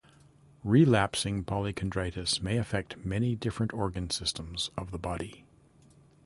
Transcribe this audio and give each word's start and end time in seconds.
Relapsing 0.63 1.43
polychondritis 1.43 2.41
may 2.41 2.57
affect 2.57 2.97
many 3.05 3.35
different 3.35 3.71
organ 3.71 4.09
systems 4.09 4.71
of 4.75 4.89
the 4.89 4.97
body. 4.97 5.45